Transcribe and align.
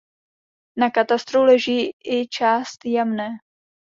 Na 0.77 0.89
katastru 0.91 1.43
leží 1.43 1.91
i 2.03 2.27
část 2.27 2.85
Jamné. 2.85 3.29